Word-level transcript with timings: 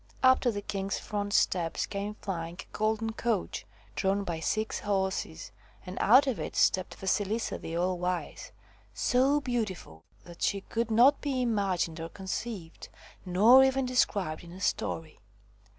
Up 0.23 0.39
to 0.39 0.51
the 0.51 0.63
king's 0.63 0.97
front 0.97 1.31
steps 1.31 1.85
came 1.85 2.15
flying 2.15 2.57
a 2.59 2.65
golden 2.75 3.13
coach 3.13 3.67
drawn 3.95 4.23
by 4.23 4.39
six 4.39 4.79
horses, 4.79 5.51
and 5.85 5.95
out 6.01 6.25
of 6.25 6.39
it 6.39 6.55
stepped 6.55 6.95
Vasilisa 6.95 7.59
the 7.59 7.75
All 7.75 7.99
wise 7.99 8.51
so 8.95 9.39
beautiful 9.39 10.03
that 10.23 10.41
she 10.41 10.61
could 10.61 10.89
not 10.89 11.21
be 11.21 11.43
imagined 11.43 11.99
or 11.99 12.09
conceived, 12.09 12.89
nor 13.27 13.63
even 13.63 13.85
described 13.85 14.43
in 14.43 14.51
a 14.51 14.59
story. 14.59 15.19